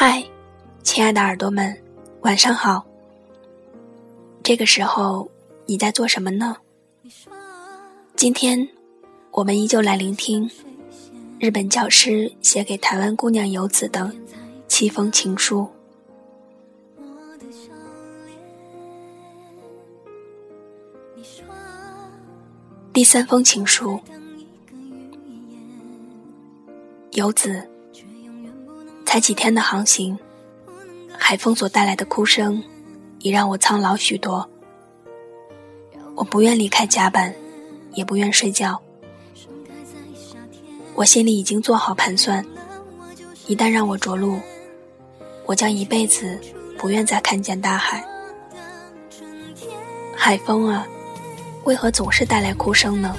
[0.00, 0.24] 嗨，
[0.84, 1.76] 亲爱的耳朵们，
[2.20, 2.86] 晚上好。
[4.44, 5.28] 这个时候
[5.66, 6.56] 你在做什么呢？
[8.14, 8.68] 今天
[9.32, 10.48] 我们依旧来聆听
[11.40, 14.08] 日本教师写给台湾姑娘游子的
[14.68, 15.68] 七封情书。
[22.92, 24.00] 第三封情书，
[27.14, 27.68] 游子。
[29.08, 30.18] 才几天的航行，
[31.16, 32.62] 海风所带来的哭声，
[33.20, 34.46] 已让我苍老许多。
[36.14, 37.34] 我不愿离开甲板，
[37.94, 38.78] 也不愿睡觉。
[40.94, 42.44] 我心里已经做好盘算，
[43.46, 44.38] 一旦让我着陆，
[45.46, 46.38] 我将一辈子
[46.76, 48.04] 不愿再看见大海。
[50.14, 50.86] 海风啊，
[51.64, 53.16] 为何总是带来哭声呢？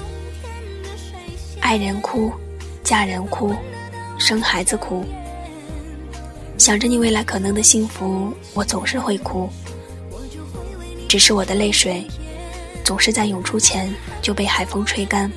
[1.59, 2.31] 爱人哭，
[2.83, 3.55] 嫁人哭，
[4.19, 5.03] 生孩子哭。
[6.59, 9.49] 想着你未来可能的幸福，我总是会哭。
[11.07, 12.05] 只是我的泪水，
[12.83, 15.31] 总是在涌出前就被海风吹干。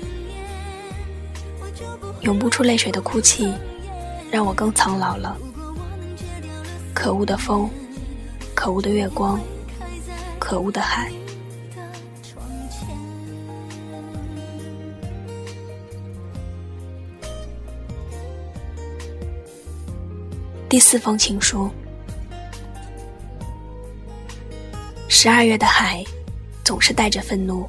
[2.22, 3.54] 涌不出泪水的哭泣，
[4.32, 5.38] 让我更苍老了。
[6.92, 7.70] 可恶的风，
[8.52, 9.40] 可恶的月光，
[10.40, 11.08] 可恶的海。
[20.72, 21.70] 第四封情书。
[25.06, 26.02] 十二月的海，
[26.64, 27.68] 总是带着愤怒。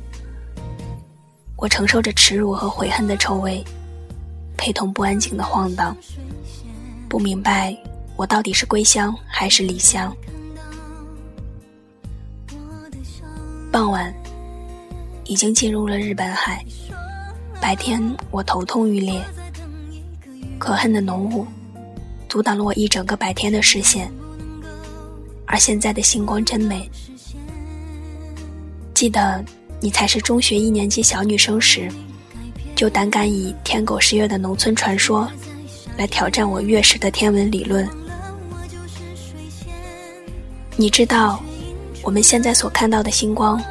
[1.58, 3.62] 我承受着耻辱和悔恨的臭味，
[4.56, 5.94] 陪同不安静的晃荡。
[7.10, 7.78] 不明白，
[8.16, 10.16] 我到底是归乡还是离乡？
[13.70, 14.14] 傍晚，
[15.26, 16.64] 已经进入了日本海。
[17.60, 18.02] 白天，
[18.32, 19.22] 我头痛欲裂，
[20.58, 21.45] 可恨的浓雾。
[22.34, 24.11] 阻挡了我一整个白天的视线，
[25.45, 26.89] 而现在的星光真美。
[28.95, 29.45] 记得
[29.80, 31.88] 你才是中学一年级小女生时，
[32.76, 35.32] 就胆敢以天狗食月的农村传说
[35.95, 37.88] 来挑战我月食的天文理论。
[40.76, 41.39] 你知道
[42.02, 43.64] 我们现在所看到的星光，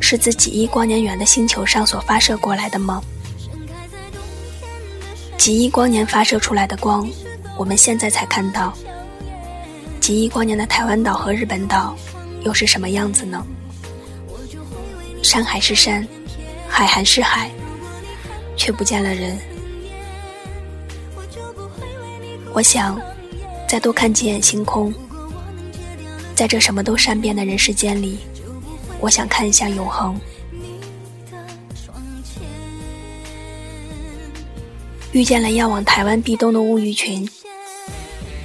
[0.00, 3.02] 是自几亿光年远的星球上所发射过来的吗？
[5.38, 7.08] 几亿光年发射出来的光。
[7.60, 8.72] 我们现在才看到，
[10.00, 11.94] 几亿光年的台湾岛和日本岛，
[12.42, 13.44] 又是什么样子呢？
[15.22, 16.08] 山还是山，
[16.66, 17.50] 海还是海，
[18.56, 19.38] 却不见了人。
[22.54, 22.98] 我想，
[23.68, 24.90] 再多看几眼星空，
[26.34, 28.20] 在这什么都善变的人世间里，
[29.00, 30.18] 我想看一下永恒。
[35.12, 37.28] 遇见了要往台湾避冬的乌鱼群。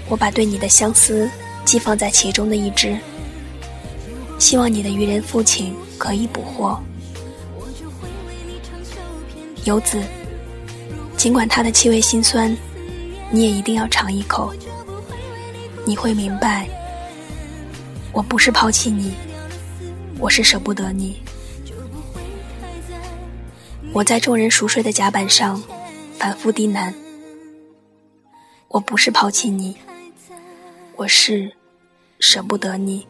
[0.07, 1.29] 我把对你的相思
[1.63, 2.97] 寄放在其中的一只，
[4.37, 6.79] 希望你的渔人父亲可以捕获。
[9.63, 9.99] 游子，
[11.17, 12.55] 尽管它的气味心酸，
[13.31, 14.53] 你也一定要尝一口。
[15.85, 16.67] 你会明白，
[18.11, 19.13] 我不是抛弃你，
[20.19, 21.19] 我是舍不得你。
[23.91, 25.63] 我在众人熟睡的甲板上
[26.17, 26.93] 反复低喃：
[28.67, 29.75] 我不是抛弃你。
[30.97, 31.51] 我是
[32.19, 33.05] 舍不得你。